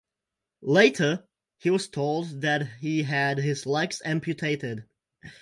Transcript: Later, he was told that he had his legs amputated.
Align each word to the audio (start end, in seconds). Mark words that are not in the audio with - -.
Later, 0.63 1.23
he 1.59 1.69
was 1.69 1.87
told 1.87 2.41
that 2.41 2.65
he 2.79 3.03
had 3.03 3.37
his 3.37 3.67
legs 3.67 4.01
amputated. 4.03 4.85